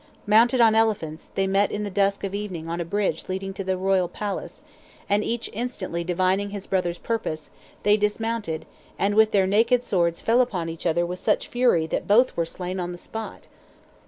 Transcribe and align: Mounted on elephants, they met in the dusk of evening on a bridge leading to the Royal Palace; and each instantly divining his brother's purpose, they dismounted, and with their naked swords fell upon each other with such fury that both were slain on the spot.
Mounted 0.25 0.59
on 0.59 0.73
elephants, 0.73 1.29
they 1.35 1.45
met 1.45 1.71
in 1.71 1.83
the 1.83 1.91
dusk 1.91 2.23
of 2.23 2.33
evening 2.33 2.67
on 2.67 2.81
a 2.81 2.83
bridge 2.85 3.29
leading 3.29 3.53
to 3.53 3.63
the 3.63 3.77
Royal 3.77 4.07
Palace; 4.07 4.63
and 5.07 5.23
each 5.23 5.47
instantly 5.53 6.03
divining 6.03 6.49
his 6.49 6.65
brother's 6.65 6.97
purpose, 6.97 7.51
they 7.83 7.97
dismounted, 7.97 8.65
and 8.97 9.13
with 9.13 9.29
their 9.31 9.45
naked 9.45 9.83
swords 9.83 10.19
fell 10.19 10.41
upon 10.41 10.69
each 10.69 10.87
other 10.87 11.05
with 11.05 11.19
such 11.19 11.47
fury 11.47 11.85
that 11.85 12.07
both 12.07 12.35
were 12.35 12.45
slain 12.45 12.79
on 12.79 12.91
the 12.91 12.97
spot. 12.97 13.45